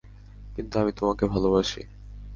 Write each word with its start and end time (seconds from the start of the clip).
কিন্তু 0.55 0.73
আমি 0.79 0.91
তোমাকে 0.91 1.23
ভালবাসি। 1.25 1.81